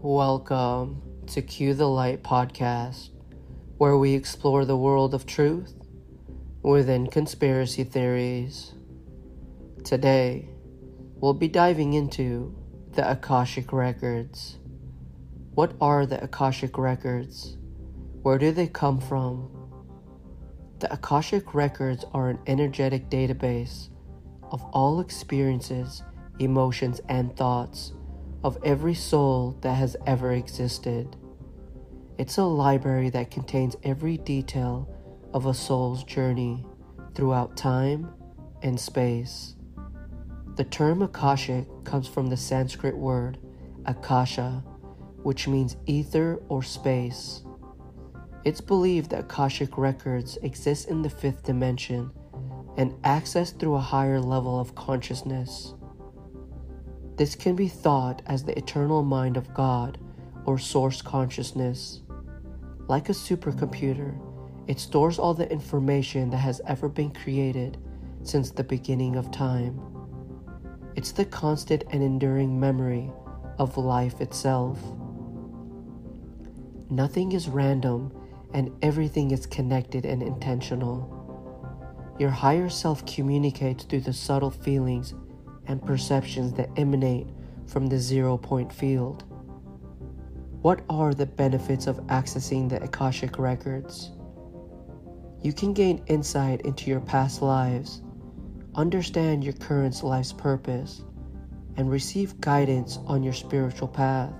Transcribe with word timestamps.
Welcome 0.00 1.02
to 1.26 1.42
Cue 1.42 1.74
the 1.74 1.88
Light 1.88 2.22
podcast, 2.22 3.10
where 3.78 3.98
we 3.98 4.14
explore 4.14 4.64
the 4.64 4.76
world 4.76 5.12
of 5.12 5.26
truth 5.26 5.74
within 6.62 7.08
conspiracy 7.08 7.82
theories. 7.82 8.74
Today, 9.82 10.50
we'll 11.16 11.34
be 11.34 11.48
diving 11.48 11.94
into 11.94 12.56
the 12.92 13.10
Akashic 13.10 13.72
Records. 13.72 14.58
What 15.54 15.74
are 15.80 16.06
the 16.06 16.22
Akashic 16.22 16.78
Records? 16.78 17.56
Where 18.22 18.38
do 18.38 18.52
they 18.52 18.68
come 18.68 19.00
from? 19.00 19.50
The 20.78 20.92
Akashic 20.92 21.56
Records 21.56 22.04
are 22.14 22.30
an 22.30 22.38
energetic 22.46 23.10
database 23.10 23.88
of 24.52 24.62
all 24.66 25.00
experiences, 25.00 26.04
emotions, 26.38 27.00
and 27.08 27.36
thoughts 27.36 27.94
of 28.44 28.58
every 28.64 28.94
soul 28.94 29.56
that 29.62 29.74
has 29.74 29.96
ever 30.06 30.32
existed. 30.32 31.16
It's 32.18 32.38
a 32.38 32.44
library 32.44 33.10
that 33.10 33.30
contains 33.30 33.76
every 33.82 34.16
detail 34.18 34.88
of 35.32 35.46
a 35.46 35.54
soul's 35.54 36.04
journey 36.04 36.64
throughout 37.14 37.56
time 37.56 38.10
and 38.62 38.78
space. 38.78 39.54
The 40.56 40.64
term 40.64 41.02
Akashic 41.02 41.66
comes 41.84 42.08
from 42.08 42.26
the 42.26 42.36
Sanskrit 42.36 42.96
word 42.96 43.38
Akasha, 43.86 44.64
which 45.22 45.46
means 45.46 45.76
ether 45.86 46.40
or 46.48 46.62
space. 46.62 47.42
It's 48.44 48.60
believed 48.60 49.10
that 49.10 49.20
Akashic 49.20 49.76
records 49.78 50.36
exist 50.42 50.88
in 50.88 51.02
the 51.02 51.10
fifth 51.10 51.44
dimension 51.44 52.10
and 52.76 52.94
access 53.04 53.50
through 53.52 53.74
a 53.74 53.80
higher 53.80 54.20
level 54.20 54.58
of 54.58 54.74
consciousness. 54.74 55.74
This 57.18 57.34
can 57.34 57.56
be 57.56 57.66
thought 57.66 58.22
as 58.26 58.44
the 58.44 58.56
eternal 58.56 59.02
mind 59.02 59.36
of 59.36 59.52
God 59.52 59.98
or 60.44 60.56
source 60.56 61.02
consciousness. 61.02 62.00
Like 62.86 63.08
a 63.08 63.12
supercomputer, 63.12 64.16
it 64.68 64.78
stores 64.78 65.18
all 65.18 65.34
the 65.34 65.50
information 65.50 66.30
that 66.30 66.36
has 66.36 66.60
ever 66.64 66.88
been 66.88 67.10
created 67.10 67.76
since 68.22 68.52
the 68.52 68.62
beginning 68.62 69.16
of 69.16 69.32
time. 69.32 69.80
It's 70.94 71.10
the 71.10 71.24
constant 71.24 71.82
and 71.90 72.04
enduring 72.04 72.58
memory 72.58 73.10
of 73.58 73.76
life 73.76 74.20
itself. 74.20 74.78
Nothing 76.88 77.32
is 77.32 77.48
random 77.48 78.12
and 78.54 78.70
everything 78.80 79.32
is 79.32 79.44
connected 79.44 80.06
and 80.06 80.22
intentional. 80.22 81.16
Your 82.20 82.30
higher 82.30 82.68
self 82.68 83.04
communicates 83.06 83.82
through 83.82 84.02
the 84.02 84.12
subtle 84.12 84.52
feelings 84.52 85.14
and 85.68 85.84
perceptions 85.84 86.54
that 86.54 86.70
emanate 86.76 87.28
from 87.66 87.86
the 87.86 87.98
zero 87.98 88.36
point 88.36 88.72
field. 88.72 89.24
What 90.62 90.80
are 90.90 91.14
the 91.14 91.26
benefits 91.26 91.86
of 91.86 91.98
accessing 92.08 92.68
the 92.68 92.82
Akashic 92.82 93.38
records? 93.38 94.10
You 95.40 95.52
can 95.52 95.72
gain 95.72 96.02
insight 96.08 96.62
into 96.62 96.90
your 96.90 97.00
past 97.00 97.42
lives, 97.42 98.02
understand 98.74 99.44
your 99.44 99.52
current 99.52 100.02
life's 100.02 100.32
purpose, 100.32 101.04
and 101.76 101.88
receive 101.88 102.40
guidance 102.40 102.98
on 103.06 103.22
your 103.22 103.32
spiritual 103.32 103.86
path. 103.86 104.32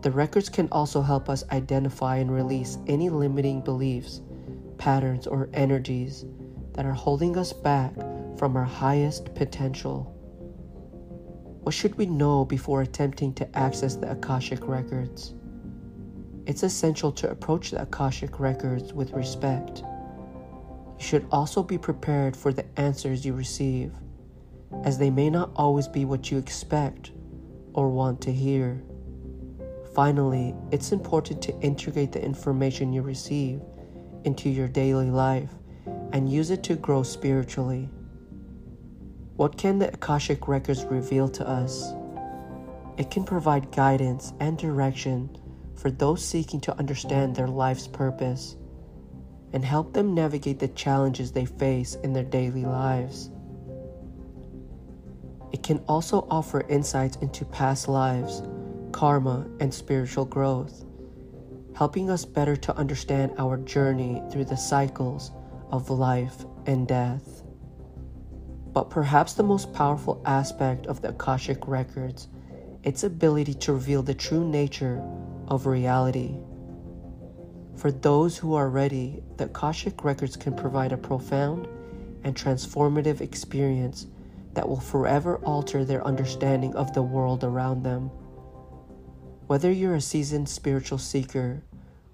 The 0.00 0.10
records 0.10 0.48
can 0.48 0.68
also 0.72 1.00
help 1.00 1.28
us 1.28 1.44
identify 1.52 2.16
and 2.16 2.34
release 2.34 2.78
any 2.88 3.08
limiting 3.08 3.60
beliefs, 3.60 4.20
patterns, 4.78 5.28
or 5.28 5.48
energies 5.54 6.24
that 6.72 6.84
are 6.84 6.92
holding 6.92 7.36
us 7.36 7.52
back 7.52 7.92
from 8.42 8.56
our 8.56 8.64
highest 8.64 9.32
potential. 9.36 10.02
What 11.62 11.72
should 11.72 11.94
we 11.94 12.06
know 12.06 12.44
before 12.44 12.82
attempting 12.82 13.34
to 13.34 13.56
access 13.56 13.94
the 13.94 14.10
Akashic 14.10 14.66
records? 14.66 15.34
It's 16.44 16.64
essential 16.64 17.12
to 17.12 17.30
approach 17.30 17.70
the 17.70 17.82
Akashic 17.82 18.40
records 18.40 18.92
with 18.92 19.12
respect. 19.12 19.84
You 20.98 21.04
should 21.06 21.24
also 21.30 21.62
be 21.62 21.78
prepared 21.78 22.36
for 22.36 22.52
the 22.52 22.64
answers 22.80 23.24
you 23.24 23.32
receive, 23.32 23.92
as 24.82 24.98
they 24.98 25.08
may 25.08 25.30
not 25.30 25.52
always 25.54 25.86
be 25.86 26.04
what 26.04 26.32
you 26.32 26.38
expect 26.38 27.12
or 27.74 27.90
want 27.90 28.20
to 28.22 28.32
hear. 28.32 28.82
Finally, 29.94 30.52
it's 30.72 30.90
important 30.90 31.40
to 31.42 31.56
integrate 31.60 32.10
the 32.10 32.24
information 32.24 32.92
you 32.92 33.02
receive 33.02 33.60
into 34.24 34.50
your 34.50 34.66
daily 34.66 35.12
life 35.12 35.52
and 36.12 36.28
use 36.28 36.50
it 36.50 36.64
to 36.64 36.74
grow 36.74 37.04
spiritually. 37.04 37.88
What 39.42 39.58
can 39.58 39.80
the 39.80 39.92
Akashic 39.92 40.46
Records 40.46 40.84
reveal 40.84 41.28
to 41.30 41.48
us? 41.48 41.94
It 42.96 43.10
can 43.10 43.24
provide 43.24 43.72
guidance 43.72 44.32
and 44.38 44.56
direction 44.56 45.36
for 45.74 45.90
those 45.90 46.24
seeking 46.24 46.60
to 46.60 46.78
understand 46.78 47.34
their 47.34 47.48
life's 47.48 47.88
purpose 47.88 48.54
and 49.52 49.64
help 49.64 49.94
them 49.94 50.14
navigate 50.14 50.60
the 50.60 50.68
challenges 50.68 51.32
they 51.32 51.44
face 51.44 51.96
in 52.04 52.12
their 52.12 52.22
daily 52.22 52.64
lives. 52.64 53.32
It 55.50 55.64
can 55.64 55.80
also 55.88 56.24
offer 56.30 56.60
insights 56.68 57.16
into 57.16 57.44
past 57.44 57.88
lives, 57.88 58.44
karma, 58.92 59.44
and 59.58 59.74
spiritual 59.74 60.24
growth, 60.24 60.84
helping 61.74 62.10
us 62.10 62.24
better 62.24 62.54
to 62.54 62.76
understand 62.76 63.32
our 63.38 63.56
journey 63.56 64.22
through 64.30 64.44
the 64.44 64.56
cycles 64.56 65.32
of 65.72 65.90
life 65.90 66.44
and 66.66 66.86
death. 66.86 67.42
But 68.72 68.88
perhaps 68.88 69.34
the 69.34 69.42
most 69.42 69.72
powerful 69.72 70.22
aspect 70.24 70.86
of 70.86 71.02
the 71.02 71.10
Akashic 71.10 71.68
Records, 71.68 72.28
its 72.82 73.04
ability 73.04 73.54
to 73.54 73.74
reveal 73.74 74.02
the 74.02 74.14
true 74.14 74.48
nature 74.48 75.02
of 75.48 75.66
reality. 75.66 76.36
For 77.76 77.90
those 77.90 78.38
who 78.38 78.54
are 78.54 78.70
ready, 78.70 79.22
the 79.36 79.44
Akashic 79.44 80.04
Records 80.04 80.36
can 80.36 80.54
provide 80.54 80.92
a 80.92 80.96
profound 80.96 81.68
and 82.24 82.34
transformative 82.34 83.20
experience 83.20 84.06
that 84.54 84.68
will 84.68 84.80
forever 84.80 85.36
alter 85.38 85.84
their 85.84 86.06
understanding 86.06 86.74
of 86.74 86.92
the 86.92 87.02
world 87.02 87.44
around 87.44 87.82
them. 87.82 88.10
Whether 89.46 89.70
you're 89.70 89.96
a 89.96 90.00
seasoned 90.00 90.48
spiritual 90.48 90.98
seeker 90.98 91.62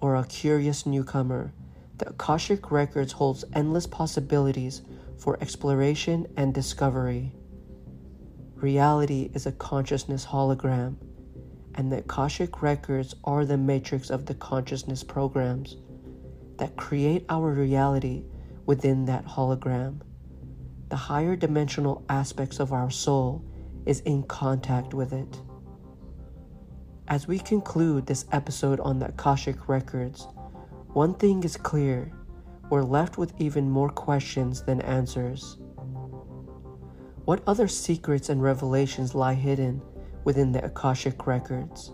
or 0.00 0.16
a 0.16 0.24
curious 0.24 0.86
newcomer, 0.86 1.52
the 1.98 2.08
Akashic 2.08 2.70
Records 2.70 3.12
holds 3.12 3.44
endless 3.52 3.86
possibilities 3.86 4.82
for 5.20 5.38
exploration 5.42 6.26
and 6.36 6.54
discovery. 6.54 7.32
Reality 8.54 9.30
is 9.34 9.46
a 9.46 9.52
consciousness 9.52 10.26
hologram, 10.26 10.96
and 11.74 11.92
the 11.92 11.98
Akashic 11.98 12.62
Records 12.62 13.14
are 13.24 13.44
the 13.44 13.56
matrix 13.56 14.10
of 14.10 14.26
the 14.26 14.34
consciousness 14.34 15.04
programs 15.04 15.76
that 16.58 16.76
create 16.76 17.24
our 17.28 17.52
reality 17.52 18.24
within 18.66 19.04
that 19.06 19.24
hologram. 19.26 20.00
The 20.88 20.96
higher 20.96 21.36
dimensional 21.36 22.04
aspects 22.08 22.58
of 22.58 22.72
our 22.72 22.90
soul 22.90 23.44
is 23.86 24.00
in 24.00 24.22
contact 24.24 24.94
with 24.94 25.12
it. 25.12 25.40
As 27.08 27.26
we 27.26 27.38
conclude 27.38 28.06
this 28.06 28.24
episode 28.32 28.80
on 28.80 28.98
the 28.98 29.08
Akashic 29.08 29.68
Records, 29.68 30.26
one 30.92 31.14
thing 31.14 31.42
is 31.44 31.56
clear 31.56 32.12
we're 32.70 32.82
left 32.82 33.18
with 33.18 33.34
even 33.38 33.68
more 33.68 33.90
questions 33.90 34.62
than 34.62 34.80
answers. 34.82 35.58
What 37.24 37.42
other 37.46 37.68
secrets 37.68 38.28
and 38.28 38.42
revelations 38.42 39.14
lie 39.14 39.34
hidden 39.34 39.82
within 40.24 40.52
the 40.52 40.64
Akashic 40.64 41.26
records? 41.26 41.92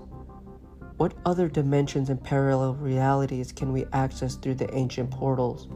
What 0.99 1.15
other 1.25 1.49
dimensions 1.49 2.11
and 2.11 2.23
parallel 2.23 2.75
realities 2.75 3.53
can 3.53 3.73
we 3.73 3.87
access 3.93 4.37
through 4.37 4.55
the 4.55 4.73
ancient 4.75 5.11
portals? 5.11 5.69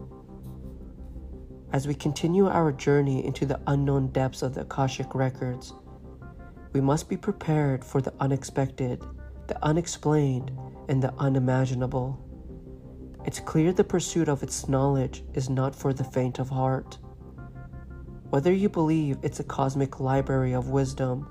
As 1.73 1.87
we 1.87 1.95
continue 1.95 2.49
our 2.49 2.73
journey 2.73 3.25
into 3.25 3.47
the 3.47 3.61
unknown 3.67 4.09
depths 4.09 4.43
of 4.43 4.55
the 4.55 4.63
Akashic 4.63 5.15
records, 5.15 5.73
we 6.73 6.81
must 6.81 7.09
be 7.09 7.17
prepared 7.17 7.85
for 7.85 8.01
the 8.01 8.13
unexpected, 8.21 9.03
the 9.47 9.63
unexplained, 9.65 10.51
and 10.89 11.03
the 11.03 11.13
unimaginable. 11.19 12.19
It's 13.25 13.39
clear 13.39 13.73
the 13.73 13.85
pursuit 13.85 14.29
of 14.29 14.43
its 14.43 14.67
knowledge 14.69 15.23
is 15.35 15.51
not 15.51 15.75
for 15.75 15.93
the 15.93 16.05
faint 16.05 16.39
of 16.39 16.49
heart. 16.49 16.99
Whether 18.31 18.53
you 18.53 18.69
believe 18.69 19.19
it's 19.23 19.41
a 19.41 19.45
cosmic 19.45 20.01
library 20.01 20.55
of 20.55 20.71
wisdom 20.71 21.29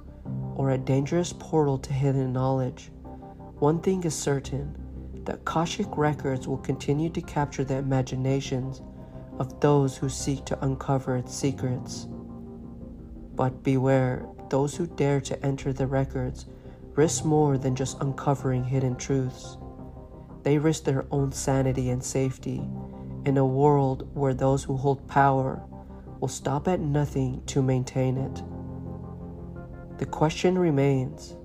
or 0.55 0.69
a 0.69 0.77
dangerous 0.77 1.33
portal 1.33 1.79
to 1.79 1.93
hidden 1.93 2.31
knowledge, 2.31 2.91
one 3.57 3.79
thing 3.81 4.03
is 4.03 4.13
certain 4.13 4.75
that 5.25 5.41
Akashic 5.41 5.97
records 5.97 6.47
will 6.47 6.57
continue 6.57 7.09
to 7.09 7.21
capture 7.21 7.63
the 7.63 7.77
imaginations 7.77 8.81
of 9.39 9.59
those 9.59 9.97
who 9.97 10.09
seek 10.09 10.45
to 10.45 10.63
uncover 10.63 11.17
its 11.17 11.33
secrets. 11.33 12.07
But 13.35 13.63
beware, 13.63 14.27
those 14.49 14.75
who 14.75 14.85
dare 14.85 15.21
to 15.21 15.45
enter 15.45 15.73
the 15.73 15.87
records 15.87 16.45
risk 16.95 17.25
more 17.25 17.57
than 17.57 17.75
just 17.75 17.99
uncovering 18.01 18.63
hidden 18.63 18.95
truths. 18.95 19.57
They 20.43 20.57
risk 20.57 20.83
their 20.83 21.05
own 21.11 21.31
sanity 21.31 21.89
and 21.89 22.03
safety 22.03 22.61
in 23.25 23.37
a 23.37 23.45
world 23.45 24.09
where 24.13 24.33
those 24.33 24.63
who 24.63 24.77
hold 24.77 25.07
power 25.07 25.61
will 26.19 26.27
stop 26.27 26.67
at 26.67 26.79
nothing 26.79 27.41
to 27.47 27.61
maintain 27.61 28.17
it. 28.17 28.43
The 29.97 30.05
question 30.05 30.57
remains 30.57 31.35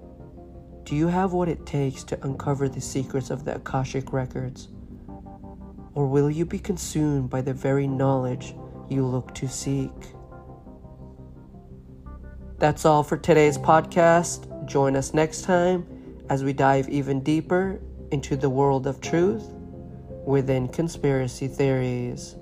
Do 0.84 0.94
you 0.94 1.08
have 1.08 1.32
what 1.32 1.48
it 1.48 1.66
takes 1.66 2.04
to 2.04 2.24
uncover 2.24 2.68
the 2.68 2.80
secrets 2.80 3.30
of 3.30 3.44
the 3.44 3.56
Akashic 3.56 4.12
records? 4.12 4.68
Or 5.94 6.06
will 6.06 6.30
you 6.30 6.44
be 6.44 6.58
consumed 6.58 7.30
by 7.30 7.40
the 7.40 7.54
very 7.54 7.86
knowledge 7.86 8.54
you 8.88 9.06
look 9.06 9.34
to 9.34 9.48
seek? 9.48 9.92
That's 12.58 12.84
all 12.84 13.02
for 13.02 13.16
today's 13.16 13.58
podcast. 13.58 14.66
Join 14.66 14.96
us 14.96 15.14
next 15.14 15.42
time 15.42 15.86
as 16.30 16.42
we 16.42 16.52
dive 16.52 16.88
even 16.88 17.20
deeper 17.20 17.80
into 18.14 18.36
the 18.36 18.48
world 18.48 18.86
of 18.86 19.00
truth 19.00 19.42
within 20.24 20.68
conspiracy 20.68 21.48
theories. 21.48 22.36